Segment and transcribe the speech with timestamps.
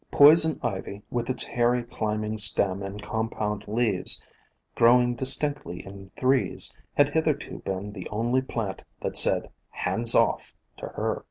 [0.09, 4.19] Poison Ivy, with its hairy climbing stem and compound leaves,
[4.73, 9.15] growing dis POISONOUS PLANTS 159 tinctly in threes, had hitherto been the only plant that
[9.15, 11.19] said "Hands off!" to her.